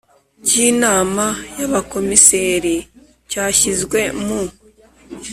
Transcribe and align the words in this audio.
cy 0.45 0.55
Inama 0.69 1.25
y 1.57 1.61
Abakomiseri 1.67 2.75
cyashyizwe 3.29 3.99
mu 4.25 4.41